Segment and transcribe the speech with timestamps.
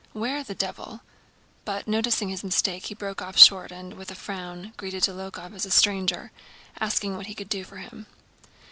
[0.13, 1.01] "Where the devil...?"
[1.63, 5.63] But, noticing his mistake, he broke off short and, with a frown, greeted Dólokhov as
[5.67, 6.31] a stranger,
[6.79, 8.07] asking what he could do for him.